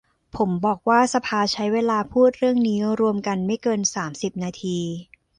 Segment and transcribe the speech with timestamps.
[0.35, 4.79] ผมบอกว่าสภาใช้เวลาพูดเรื่องนี้รวมกันไม่เกิน สามสิบ นาที